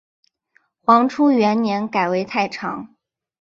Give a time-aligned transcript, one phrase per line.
[0.83, 2.95] 黄初元年改为太常。